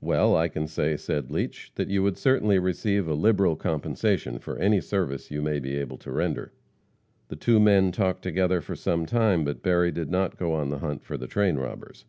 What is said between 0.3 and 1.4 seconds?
I can say," said